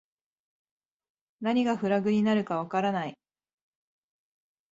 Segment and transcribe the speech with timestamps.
[1.41, 3.15] 何がフラグになるかわからない